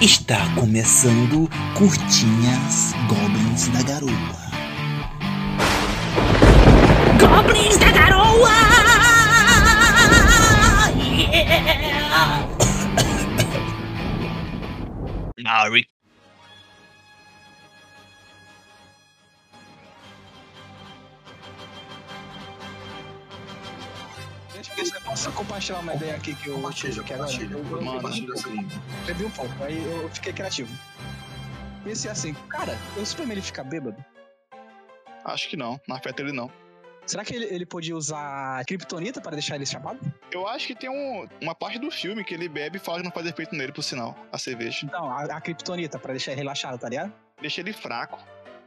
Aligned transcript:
Está 0.00 0.36
começando 0.54 1.48
Curtinhas 1.74 2.92
Goblins 3.08 3.68
da 3.68 3.82
Garoa. 3.82 4.10
Goblins 7.18 7.78
da 7.78 7.90
Garoa! 7.92 8.50
Yeah! 10.98 12.46
Mary. 15.42 15.95
Eu 24.76 25.00
posso 25.02 25.30
compartilhar 25.32 25.78
uma 25.80 25.94
ideia 25.94 26.14
aqui 26.16 26.34
que 26.34 26.48
eu 26.48 26.54
Compartilha, 26.56 26.90
tive 26.92 27.00
aqui 27.04 27.14
agora? 27.14 27.28
compartilha. 27.30 27.56
Eu, 27.56 27.92
compartilho 27.92 28.32
assim. 28.34 28.68
Bebi 29.06 29.24
um 29.24 29.30
pouco, 29.30 29.64
aí 29.64 29.82
eu 29.84 30.08
fiquei 30.10 30.32
criativo. 30.32 30.72
Pensei 31.84 32.10
assim, 32.10 32.34
cara, 32.48 32.76
o 32.96 33.04
Superman 33.06 33.34
ele 33.34 33.42
fica 33.42 33.62
bêbado? 33.62 34.04
Acho 35.24 35.48
que 35.48 35.56
não, 35.56 35.80
na 35.88 35.98
feta 36.00 36.22
ele 36.22 36.32
não. 36.32 36.50
Será 37.06 37.24
que 37.24 37.34
ele, 37.34 37.44
ele 37.46 37.64
podia 37.64 37.96
usar 37.96 38.64
Kryptonita 38.64 39.20
para 39.20 39.32
deixar 39.32 39.54
ele 39.54 39.64
chapado? 39.64 40.00
Eu 40.32 40.46
acho 40.48 40.66
que 40.66 40.74
tem 40.74 40.90
um- 40.90 41.28
uma 41.40 41.54
parte 41.54 41.78
do 41.78 41.88
filme 41.90 42.24
que 42.24 42.34
ele 42.34 42.48
bebe 42.48 42.78
e 42.78 42.80
fala 42.80 42.98
que 42.98 43.04
não 43.04 43.12
faz 43.12 43.26
efeito 43.26 43.54
nele, 43.54 43.70
por 43.72 43.82
sinal, 43.82 44.16
a 44.32 44.38
cerveja. 44.38 44.88
Não, 44.90 45.08
a, 45.08 45.22
a 45.24 45.40
Kryptonita 45.40 45.98
para 46.00 46.12
deixar 46.12 46.32
ele 46.32 46.40
relaxado, 46.40 46.78
tá 46.80 46.88
ligado? 46.88 47.12
Deixa 47.40 47.60
ele 47.60 47.72
fraco. 47.72 48.18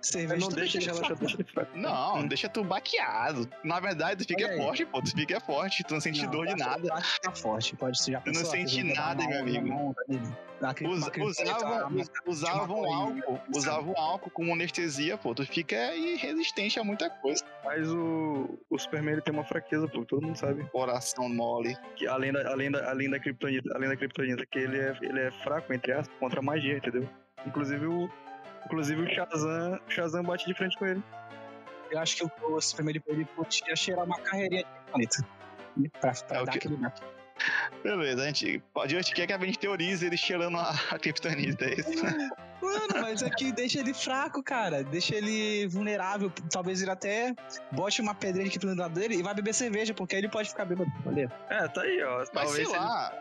Cerveja 0.01 0.39
não 0.39 0.49
deixa 0.49 0.93
fraco. 0.93 1.77
Não, 1.77 2.27
deixa 2.27 2.47
tu 2.47 2.63
baqueado. 2.63 3.49
Na 3.63 3.79
verdade, 3.79 4.25
tu 4.25 4.27
fica 4.27 4.49
aí. 4.49 4.57
forte, 4.57 4.85
pô. 4.85 5.01
Tu 5.01 5.11
fica 5.11 5.39
forte, 5.39 5.83
tu 5.83 5.93
não 5.93 6.01
sente 6.01 6.23
Não, 6.23 6.31
dor 6.31 6.47
de 6.47 6.55
nada. 6.55 6.87
Tá, 6.87 7.01
tá 7.21 7.31
forte, 7.31 7.75
pode 7.75 8.01
ser 8.01 8.13
já 8.13 8.21
Tu 8.21 8.31
não 8.31 8.45
sente 8.45 8.83
nada, 8.83 9.27
meu 9.27 9.39
amigo. 9.41 9.95
usavam, 10.85 12.05
usavam 12.25 12.93
álcool, 12.93 13.39
usavam 13.53 13.93
álcool 13.97 14.29
como 14.29 14.53
anestesia, 14.53 15.17
pô. 15.17 15.35
Tu 15.35 15.45
fica 15.45 15.95
irresistente 15.95 16.79
a 16.79 16.83
muita 16.83 17.09
coisa. 17.09 17.43
Mas 17.65 17.89
o, 17.91 18.57
o 18.69 18.79
Superman 18.79 19.13
ele 19.13 19.21
tem 19.21 19.33
uma 19.33 19.43
fraqueza, 19.43 19.87
pô, 19.87 20.05
todo 20.05 20.25
mundo 20.25 20.37
sabe. 20.37 20.63
Coração 20.69 21.27
mole. 21.27 21.77
Que 21.95 22.07
além 22.07 22.31
da, 22.31 22.49
além 22.49 22.71
da, 22.71 22.89
além 22.89 23.09
da 23.09 23.19
Kryptonita, 23.19 23.69
além 23.75 23.89
da 23.89 23.97
Kryptonita, 23.97 24.45
que 24.45 24.59
ele 24.59 24.79
é, 24.79 24.97
ele 25.01 25.19
é 25.19 25.31
fraco, 25.43 25.73
entre 25.73 25.91
aspas, 25.91 26.17
contra 26.19 26.39
a 26.39 26.43
magia, 26.43 26.77
entendeu? 26.77 27.07
Inclusive 27.45 27.85
o. 27.85 28.09
Inclusive 28.65 29.01
o 29.01 29.09
Shazam, 29.13 29.79
o 29.87 29.91
Shazam 29.91 30.23
bate 30.23 30.45
de 30.45 30.53
frente 30.53 30.77
com 30.77 30.85
ele. 30.85 31.03
Eu 31.91 31.99
acho 31.99 32.17
que 32.17 32.23
o, 32.23 32.31
o 32.55 32.61
Superman 32.61 32.95
ele, 32.95 33.03
ele 33.07 33.25
podia 33.25 33.75
cheirar 33.75 34.05
uma 34.05 34.19
carreirinha 34.19 34.63
de 34.63 34.67
Kryptonita. 34.93 35.25
Pra, 35.99 36.11
pra 36.11 36.37
É 36.37 36.41
o 36.41 36.45
dar 36.45 36.51
que- 36.51 36.57
aquele 36.59 36.75
baque. 36.77 37.01
Beleza, 37.81 38.21
a 38.21 38.25
gente, 38.25 38.61
a 38.77 38.87
gente 38.87 39.13
quer 39.13 39.25
que 39.25 39.31
a 39.31 39.37
gente 39.39 39.57
teorize 39.57 40.05
ele 40.05 40.17
cheirando 40.17 40.57
a, 40.57 40.71
a 40.91 40.99
Kryptonita, 40.99 41.65
é 41.65 41.73
isso? 41.75 41.89
Mano, 42.61 42.87
mas 43.01 43.23
é 43.23 43.29
que 43.29 43.53
deixa 43.53 43.79
ele 43.79 43.93
fraco, 43.93 44.43
cara. 44.43 44.83
Deixa 44.83 45.15
ele 45.15 45.65
vulnerável. 45.69 46.29
Talvez 46.51 46.81
ele 46.81 46.91
até 46.91 47.33
bote 47.71 48.01
uma 48.01 48.13
pedrinha 48.13 48.47
aqui 48.49 48.59
pro 48.59 48.75
lado 48.75 48.93
dele 48.93 49.15
e 49.15 49.23
vai 49.23 49.33
beber 49.33 49.53
cerveja, 49.53 49.93
porque 49.93 50.15
aí 50.17 50.21
ele 50.21 50.27
pode 50.27 50.49
ficar 50.49 50.65
bêbado. 50.65 50.91
Olha. 51.05 51.31
É, 51.49 51.65
tá 51.69 51.81
aí, 51.83 52.03
ó. 52.03 52.17
Mas 52.17 52.29
Talvez 52.31 52.55
sei 52.55 52.65
se 52.65 52.71
ele 52.71 52.79
lá, 52.79 53.11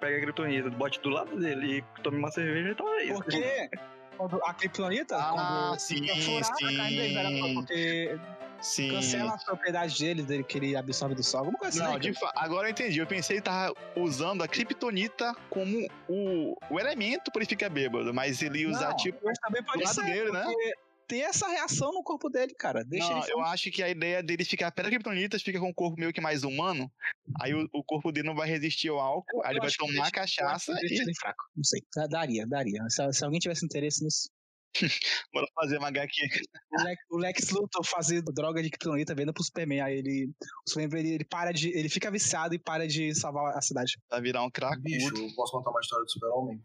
pega 0.00 0.16
a 0.16 0.20
Kryptonita, 0.20 0.70
bote 0.70 1.00
do 1.00 1.10
lado 1.10 1.38
dele 1.38 1.78
e 1.78 2.02
tome 2.02 2.18
uma 2.18 2.32
cerveja, 2.32 2.70
então 2.72 2.88
é 2.98 3.04
isso. 3.04 3.14
Porque 3.14 3.70
quando 4.18 4.40
a 4.44 4.52
Kryptonita, 4.52 5.16
Ah, 5.16 5.30
quando 5.70 5.78
sim, 5.80 5.96
sim. 6.20 6.40
né? 7.14 7.52
porque 7.54 8.18
sim. 8.60 8.90
cancela 8.90 9.34
a 9.34 9.38
propriedade 9.38 9.98
dele, 9.98 10.22
dele 10.22 10.42
que 10.44 10.58
ele 10.58 10.76
absorve 10.76 11.14
do 11.14 11.22
sol. 11.22 11.40
Alguma 11.40 11.58
coisa 11.58 11.82
Não, 11.82 11.90
assim. 11.92 12.00
de 12.00 12.12
fa- 12.14 12.32
agora 12.36 12.66
eu 12.66 12.72
entendi. 12.72 12.98
Eu 12.98 13.06
pensei 13.06 13.36
que 13.36 13.42
tava 13.42 13.72
usando 13.96 14.42
a 14.42 14.48
Kryptonita 14.48 15.34
como 15.48 15.86
o, 16.08 16.56
o 16.68 16.80
elemento 16.80 17.30
pra 17.30 17.40
ele 17.40 17.48
ficar 17.48 17.68
bêbado, 17.70 18.12
mas 18.12 18.42
ele 18.42 18.62
ia 18.62 18.68
usar 18.68 18.90
Não, 18.90 18.96
tipo. 18.96 19.18
mas 19.24 19.38
também 19.38 19.62
pode 19.62 19.78
do 19.78 19.84
lado 19.84 19.94
ser, 19.94 20.04
dele, 20.04 20.32
né? 20.32 20.44
Tem 21.08 21.22
essa 21.22 21.48
reação 21.48 21.90
no 21.92 22.02
corpo 22.02 22.28
dele, 22.28 22.54
cara. 22.54 22.84
Deixa 22.84 23.08
Não, 23.08 23.22
ele 23.22 23.32
eu 23.32 23.40
acho 23.40 23.70
que 23.70 23.82
a 23.82 23.88
ideia 23.88 24.22
dele 24.22 24.44
ficar 24.44 24.70
perto 24.70 24.86
da 24.90 24.90
Kryptonita 24.94 25.38
fica 25.38 25.58
com 25.58 25.70
o 25.70 25.74
corpo 25.74 25.98
meio 25.98 26.12
que 26.12 26.20
mais 26.20 26.44
humano. 26.44 26.90
Aí 27.40 27.54
o, 27.54 27.66
o 27.72 27.82
corpo 27.82 28.12
dele 28.12 28.28
não 28.28 28.34
vai 28.36 28.46
resistir 28.48 28.88
ao 28.90 29.00
álcool, 29.00 29.42
aí 29.42 29.52
ele 29.52 29.58
Eu 29.58 29.62
vai 29.62 29.70
que 29.70 29.76
tomar 29.78 29.92
deixa- 29.92 30.08
eu 30.08 30.12
cachaça 30.12 30.74
que 30.74 30.80
deixa 30.80 30.94
e 30.94 30.98
ele 31.00 31.14
fraco. 31.18 31.42
Não 31.56 31.64
sei. 31.64 31.80
Daria, 32.10 32.46
daria. 32.46 32.82
Se, 32.90 33.12
se 33.12 33.24
alguém 33.24 33.40
tivesse 33.40 33.64
interesse 33.64 34.04
nisso. 34.04 34.28
bora 35.32 35.46
fazer 35.54 35.78
uma 35.78 35.88
HQ. 35.88 36.12
O 36.70 36.82
Lex, 36.84 37.00
o 37.10 37.16
Lex 37.16 37.50
Luthor 37.50 37.84
fazendo 37.86 38.30
droga 38.30 38.62
de 38.62 38.68
Kryptonita 38.68 39.14
vendo 39.14 39.32
pro 39.32 39.42
Superman. 39.42 39.80
Aí 39.80 39.96
ele. 39.98 40.30
O 40.66 40.70
Superman 40.70 41.00
ele, 41.00 41.14
ele 41.14 41.24
para 41.24 41.52
de. 41.52 41.70
Ele 41.70 41.88
fica 41.88 42.10
viciado 42.10 42.54
e 42.54 42.58
para 42.58 42.86
de 42.86 43.14
salvar 43.14 43.56
a 43.56 43.62
cidade. 43.62 43.92
Vai 44.10 44.20
virar 44.20 44.42
um 44.44 44.50
cracudo. 44.50 44.82
Bicho, 44.82 45.06
eu 45.16 45.34
posso 45.34 45.52
contar 45.52 45.70
uma 45.70 45.80
história 45.80 46.04
do 46.04 46.10
Super-Homem? 46.10 46.62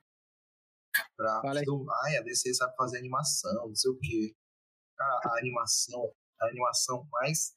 Pra. 1.16 1.42
Do- 1.64 1.86
Ai, 2.06 2.18
a 2.18 2.22
DC 2.22 2.54
sabe 2.54 2.76
fazer 2.76 2.98
animação, 3.00 3.54
não 3.68 3.74
sei 3.76 3.90
o 3.92 3.98
quê. 4.00 4.36
Cara, 4.98 5.20
a 5.26 5.38
animação, 5.40 6.12
a 6.42 6.48
animação 6.48 7.06
mais 7.12 7.54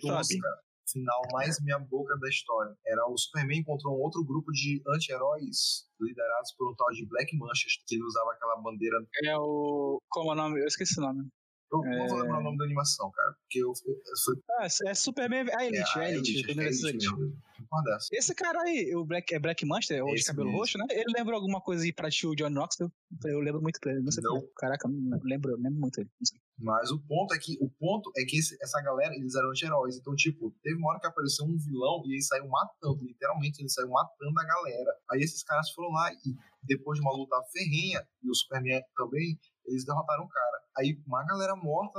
tosca, 0.00 0.48
final 0.90 1.20
mais 1.32 1.60
minha 1.62 1.78
boca 1.78 2.16
da 2.18 2.28
história. 2.28 2.76
Era 2.86 3.06
o 3.06 3.16
Superman 3.16 3.60
encontrou 3.60 3.96
um 3.96 4.00
outro 4.02 4.24
grupo 4.24 4.50
de 4.52 4.82
anti-heróis 4.88 5.86
liderados 6.00 6.52
por 6.56 6.70
um 6.72 6.74
tal 6.74 6.88
de 6.90 7.06
Black 7.06 7.36
Manchester, 7.36 7.84
que 7.86 7.94
ele 7.94 8.04
usava 8.04 8.32
aquela 8.32 8.56
bandeira. 8.56 8.96
É 9.24 9.36
o. 9.36 10.00
Como 10.08 10.30
é 10.30 10.32
o 10.32 10.36
nome? 10.36 10.60
Eu 10.60 10.66
esqueci 10.66 10.98
o 10.98 11.02
nome. 11.02 11.28
Eu 11.72 11.78
não 11.78 12.08
vou 12.08 12.18
É. 12.18 12.22
lembrar 12.22 12.38
o 12.40 12.42
nome 12.42 12.58
da 12.58 12.64
animação, 12.64 13.10
cara. 13.12 13.32
Porque 13.42 13.62
eu, 13.62 13.72
eu, 13.86 13.94
eu 13.94 14.16
fui. 14.24 14.36
Ah, 14.58 14.66
é 14.90 14.94
Superman. 14.94 15.46
É 15.48 15.56
a 15.56 15.64
Elite, 15.66 15.98
é, 15.98 16.02
a 16.02 16.10
Elite. 16.10 16.30
Elite, 16.32 16.48
o 16.48 16.52
universo 16.52 16.86
é 16.86 16.90
Elite. 16.90 17.06
Elite 17.06 17.36
Esse 18.12 18.34
cara 18.34 18.60
aí, 18.62 18.94
o 18.96 19.04
Black, 19.04 19.32
é 19.34 19.38
Black 19.38 19.64
Monster, 19.64 20.02
ou 20.04 20.14
de 20.14 20.24
cabelo 20.24 20.46
mesmo. 20.48 20.58
roxo, 20.58 20.78
né? 20.78 20.86
Ele 20.90 21.04
lembra 21.16 21.36
alguma 21.36 21.60
coisa 21.60 21.84
aí 21.84 21.92
pra 21.92 22.10
ti, 22.10 22.26
o 22.26 22.34
John 22.34 22.50
Knoxville? 22.50 22.90
Eu 23.24 23.40
lembro 23.40 23.62
muito 23.62 23.78
pra 23.80 23.92
ele. 23.92 24.02
Não 24.02 24.10
sei 24.10 24.22
Não. 24.24 24.40
Caraca, 24.56 24.88
eu 24.88 24.92
não 24.92 25.20
lembro, 25.22 25.52
eu 25.52 25.56
lembro 25.56 25.78
muito 25.80 26.00
ele. 26.00 26.10
Não 26.20 26.26
sei. 26.26 26.38
Mas 26.58 26.90
o 26.90 26.98
ponto 27.00 27.32
é 27.32 27.38
que 27.38 27.56
o 27.60 27.70
ponto 27.70 28.10
é 28.18 28.24
que 28.24 28.36
esse- 28.38 28.56
essa 28.60 28.82
galera, 28.82 29.14
eles 29.14 29.34
eram 29.34 29.48
anti-heróis. 29.50 29.96
Então, 29.96 30.14
tipo, 30.14 30.54
teve 30.62 30.76
uma 30.78 30.90
hora 30.90 31.00
que 31.00 31.06
apareceu 31.06 31.46
um 31.46 31.56
vilão 31.56 32.02
e 32.04 32.12
ele 32.14 32.22
saiu 32.22 32.46
matando, 32.48 33.02
literalmente, 33.04 33.62
ele 33.62 33.68
saiu 33.70 33.88
matando 33.88 34.38
a 34.38 34.44
galera. 34.44 34.92
Aí 35.10 35.20
esses 35.20 35.42
caras 35.42 35.70
foram 35.70 35.90
lá 35.90 36.12
e 36.12 36.34
depois 36.62 36.98
de 36.98 37.04
uma 37.06 37.16
luta 37.16 37.36
ferrenha, 37.52 38.06
e 38.22 38.28
o 38.30 38.34
Superman 38.34 38.82
também, 38.94 39.38
eles 39.64 39.84
derrotaram 39.86 40.24
o 40.24 40.28
cara. 40.28 40.58
Aí 40.76 41.00
uma 41.06 41.24
galera 41.24 41.56
morta, 41.56 41.98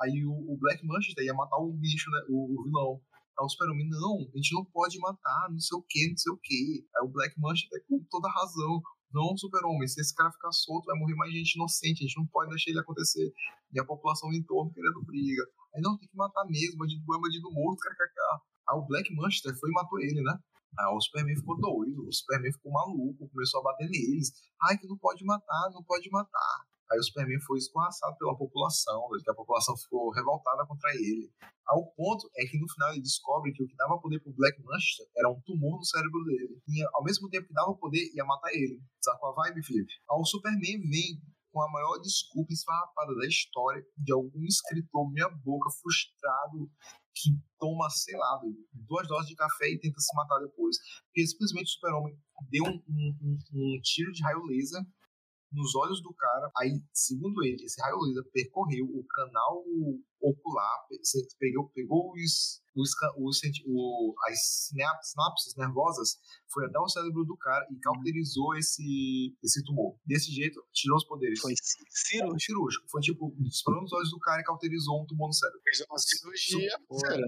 aí 0.00 0.24
o, 0.24 0.32
o 0.32 0.56
Black 0.58 0.84
Manchester 0.84 1.24
ia 1.24 1.34
matar 1.34 1.58
o 1.58 1.72
bicho, 1.72 2.10
né? 2.10 2.20
O, 2.28 2.60
o 2.60 2.64
vilão. 2.64 3.00
Aí 3.38 3.44
o 3.44 3.48
Superman, 3.48 3.88
não, 3.88 4.16
a 4.32 4.36
gente 4.36 4.54
não 4.54 4.64
pode 4.64 4.98
matar, 4.98 5.48
não 5.50 5.58
sei 5.58 5.76
o 5.76 5.82
que, 5.82 6.08
não 6.08 6.16
sei 6.16 6.32
o 6.32 6.38
que. 6.42 6.86
Aí 6.96 7.02
o 7.04 7.10
Black 7.10 7.34
Manchester, 7.38 7.84
com 7.88 7.98
toda 8.10 8.30
razão, 8.30 8.80
não, 9.14 9.36
Super-Homem, 9.36 9.86
se 9.86 10.00
esse 10.00 10.14
cara 10.14 10.32
ficar 10.32 10.50
solto, 10.50 10.86
vai 10.86 10.98
morrer 10.98 11.14
mais 11.14 11.32
gente 11.32 11.54
inocente, 11.54 12.02
a 12.02 12.06
gente 12.06 12.18
não 12.18 12.26
pode 12.26 12.50
deixar 12.50 12.70
ele 12.70 12.80
acontecer. 12.80 13.32
E 13.72 13.80
a 13.80 13.84
população 13.84 14.32
em 14.32 14.42
torno 14.42 14.72
querendo 14.72 15.04
briga. 15.04 15.42
Aí 15.74 15.80
não, 15.80 15.96
tem 15.96 16.08
que 16.08 16.16
matar 16.16 16.44
mesmo, 16.46 16.78
bandido 16.78 17.04
bom 17.04 17.14
é 17.14 17.20
bandido 17.20 17.50
morto, 17.52 17.78
kkk. 17.78 18.20
Aí 18.68 18.78
o 18.78 18.86
Black 18.86 19.14
Manchester 19.14 19.56
foi 19.58 19.70
e 19.70 19.72
matou 19.72 20.00
ele, 20.00 20.20
né? 20.22 20.38
Aí 20.78 20.86
o 20.92 21.00
Superman 21.00 21.36
ficou 21.36 21.60
doido, 21.60 22.08
o 22.08 22.12
Superman 22.12 22.52
ficou 22.52 22.72
maluco, 22.72 23.28
começou 23.28 23.60
a 23.60 23.64
bater 23.64 23.88
neles. 23.88 24.32
Ai, 24.62 24.76
que 24.78 24.88
não 24.88 24.98
pode 24.98 25.24
matar, 25.24 25.70
não 25.72 25.82
pode 25.84 26.10
matar. 26.10 26.66
Aí 26.92 26.98
o 26.98 27.02
Superman 27.02 27.40
foi 27.40 27.58
escorraçado 27.58 28.16
pela 28.18 28.36
população, 28.36 29.08
que 29.22 29.30
a 29.30 29.34
população 29.34 29.76
ficou 29.76 30.10
revoltada 30.10 30.66
contra 30.66 30.90
ele. 30.94 31.30
Ao 31.66 31.84
ponto 31.94 32.28
é 32.36 32.44
que 32.46 32.58
no 32.58 32.68
final 32.70 32.92
ele 32.92 33.00
descobre 33.00 33.52
que 33.52 33.62
o 33.62 33.66
que 33.66 33.74
dava 33.76 33.98
poder 33.98 34.20
pro 34.20 34.32
Black 34.34 34.62
Manchester 34.62 35.06
era 35.16 35.30
um 35.30 35.40
tumor 35.42 35.78
no 35.78 35.84
cérebro 35.84 36.22
dele. 36.24 36.60
E 36.68 36.84
ao 36.92 37.02
mesmo 37.02 37.28
tempo 37.30 37.48
que 37.48 37.54
dava 37.54 37.74
poder, 37.74 38.04
ia 38.14 38.24
matar 38.24 38.52
ele. 38.52 38.82
Sacou 39.02 39.30
a 39.30 39.34
vibe, 39.34 39.64
Felipe? 39.64 39.92
O 40.10 40.24
Superman 40.26 40.80
vem 40.88 41.20
com 41.50 41.62
a 41.62 41.70
maior 41.70 41.98
desculpa 42.00 42.52
esfarrapada 42.52 43.14
da 43.14 43.26
história 43.26 43.82
de 43.96 44.12
algum 44.12 44.44
escritor 44.44 45.10
meia 45.12 45.28
boca 45.28 45.70
frustrado 45.80 46.68
que 47.14 47.30
toma, 47.60 47.88
sei 47.90 48.16
lá, 48.16 48.40
duas 48.72 49.06
doses 49.06 49.28
de 49.28 49.36
café 49.36 49.70
e 49.70 49.78
tenta 49.78 50.00
se 50.00 50.14
matar 50.16 50.40
depois. 50.40 50.76
Porque 51.06 51.24
simplesmente 51.26 51.66
o 51.66 51.70
super-homem 51.70 52.18
deu 52.50 52.64
um, 52.64 52.82
um- 52.90 53.16
um- 53.22 53.38
um 53.76 53.80
tiro 53.82 54.10
de 54.12 54.20
raio 54.24 54.42
laser 54.44 54.82
nos 55.54 55.74
olhos 55.74 56.02
do 56.02 56.12
cara. 56.14 56.50
Aí, 56.58 56.82
segundo 56.92 57.42
ele, 57.44 57.64
esse 57.64 57.80
raio 57.80 57.98
laser 58.00 58.24
percorreu 58.32 58.84
o 58.86 59.04
canal 59.06 59.62
ocular, 60.20 60.86
pegou, 61.38 61.68
pegou 61.74 62.12
os, 62.12 62.62
os, 62.74 62.90
os 63.18 63.40
o- 63.66 64.14
as 64.28 64.66
sinap- 64.68 65.02
sinapses 65.02 65.54
nervosas, 65.54 66.16
foi 66.50 66.64
até 66.66 66.78
o 66.78 66.88
cérebro 66.88 67.24
do 67.24 67.36
cara 67.36 67.66
e 67.70 67.78
cauterizou 67.78 68.56
esse, 68.56 69.36
esse 69.42 69.62
tumor. 69.64 69.96
Desse 70.06 70.32
jeito, 70.32 70.62
tirou 70.72 70.96
os 70.96 71.04
poderes. 71.06 71.40
Foi. 71.40 71.52
Foi 72.30 72.40
cirúrgico. 72.40 72.86
Foi 72.90 73.00
tipo, 73.02 73.34
disparou 73.40 73.82
nos 73.82 73.92
olhos 73.92 74.10
do 74.10 74.18
cara 74.18 74.40
e 74.40 74.44
cauterizou 74.44 75.02
um 75.02 75.06
tumor 75.06 75.26
no 75.28 75.34
cérebro. 75.34 75.60
Fez 75.62 75.84
uma 75.90 75.98
cirurgia. 75.98 76.78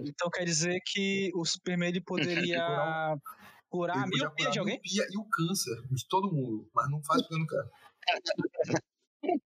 Então 0.06 0.31
quer 0.31 0.44
dizer 0.44 0.81
que 0.87 1.31
o 1.34 1.44
Superman 1.44 1.90
ele 1.90 2.00
poderia 2.00 2.62
curar 3.69 3.99
a 4.05 4.06
miopia 4.06 4.50
de 4.50 4.58
a 4.58 4.62
alguém? 4.62 4.81
miopia 4.82 5.06
e 5.11 5.19
o 5.19 5.25
câncer 5.28 5.76
de 5.90 6.08
todo 6.08 6.32
mundo, 6.32 6.67
mas 6.75 6.90
não 6.90 7.02
faz 7.05 7.20
porque 7.23 7.37
não 7.38 7.46
quer. 7.46 7.64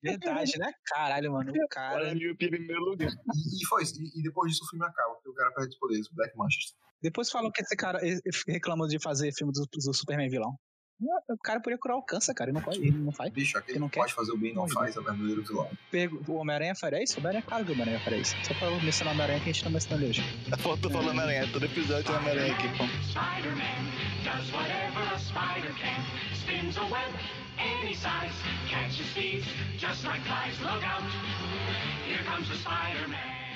Verdade, 0.04 0.58
né? 0.58 0.72
Caralho, 0.88 1.32
mano. 1.32 1.52
O 1.54 1.68
cara. 1.70 1.96
Olha 1.96 2.36
primeiro 2.38 2.82
lugar. 2.84 3.10
E, 3.10 3.64
e 3.64 3.66
foi 3.68 3.84
isso. 3.84 3.94
E, 4.02 4.20
e 4.20 4.24
depois 4.24 4.52
disso 4.52 4.66
o 4.66 4.68
filme 4.70 4.86
acaba, 4.86 5.14
porque 5.16 5.30
o 5.30 5.34
cara 5.34 5.52
perde 5.52 5.70
os 5.70 5.78
poderes, 5.80 6.08
o 6.08 6.16
Black 6.16 6.36
Manchester. 6.38 6.78
Depois 7.02 7.30
falam 7.32 7.50
que 7.52 7.62
esse 7.62 7.76
cara 7.78 8.00
reclamou 8.48 8.88
de 8.88 9.00
fazer 9.02 9.32
filme 9.34 9.54
do, 9.54 9.66
do 9.72 9.94
Superman 9.94 10.30
vilão. 10.30 10.54
O 11.30 11.38
cara 11.42 11.62
poderia 11.62 11.80
curar 11.80 11.96
o 11.96 12.04
câncer, 12.04 12.34
cara, 12.34 12.50
e 12.50 12.54
não 12.54 12.62
pode, 12.62 12.78
ele 12.80 12.92
não 12.92 13.14
faz. 13.14 13.32
Bicho, 13.32 13.58
aquele 13.58 13.68
Que 13.68 13.74
que 13.76 13.80
não 13.80 13.86
não 13.86 13.90
quer? 13.90 14.02
pode 14.02 14.14
fazer 14.14 14.34
o 14.34 14.38
bem 14.38 14.54
não 14.54 14.64
Não, 14.64 14.70
faz, 14.74 14.98
é 14.98 15.00
o 15.00 15.04
verdadeiro 15.04 15.42
vilão. 15.46 15.72
Pergu- 15.90 16.22
O 16.30 16.36
Homem-Aranha 16.36 16.76
faria 16.76 17.02
isso? 17.02 17.16
O 17.16 17.20
Homem-Aranha, 17.20 17.42
claro 17.48 17.64
que 17.64 17.72
o 17.72 17.74
Homem-Aranha 17.74 18.04
faria 18.04 18.20
isso. 18.20 18.36
Só 18.44 18.54
pra 18.56 18.70
mencionar 18.84 19.14
o 19.14 19.16
Homem-Aranha 19.16 19.40
que 19.42 19.50
a 19.50 19.54
gente 19.54 19.64
tá 19.64 19.70
mencionando 19.70 20.06
hoje. 20.08 20.22
Falta 20.60 20.90
falando 20.90 21.08
Homem-Aranha, 21.12 21.50
todo 21.54 21.64
episódio 21.66 22.04
tem 22.04 22.16
Homem-Aranha 22.18 22.54
aqui. 22.54 22.68
Spider-Man 22.68 23.86
does 24.26 24.52
whatever 24.52 25.14
a 25.14 25.18
spider 25.20 25.74
can. 25.80 26.36
Spins 26.36 26.78
a 26.78 26.84
web 26.84 27.14
any 27.60 27.94
size, 27.94 28.32
catches 28.68 29.06
thieves 29.14 29.46
just 29.78 30.06
like 30.06 30.22
flies. 30.22 30.60
Look 30.62 30.84
out! 30.84 31.04
Here 32.08 32.24
comes 32.26 32.50
the 32.50 32.56
Spider-Man. 32.56 33.49